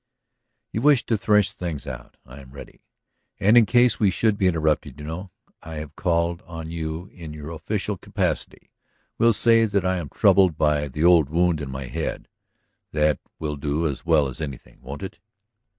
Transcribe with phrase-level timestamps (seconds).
[0.71, 2.17] "You wished to thresh things out?
[2.25, 2.81] I am ready.
[3.39, 5.29] And in case we should be interrupted, you know,
[5.61, 8.71] I have called on you in your official capacity.
[9.19, 12.27] We'll say that I am troubled by the old wound in the head;
[12.91, 15.19] that will do as well as anything, won't it?"